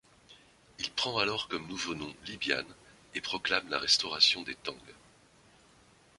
Il 0.79 0.89
prend 0.89 1.19
alors 1.19 1.47
comme 1.47 1.67
nouveau 1.67 1.93
nom 1.93 2.11
Li 2.25 2.35
Bian 2.37 2.65
et 3.13 3.21
proclame 3.21 3.69
la 3.69 3.77
restauration 3.77 4.41
des 4.41 4.55
Tang. 4.55 4.75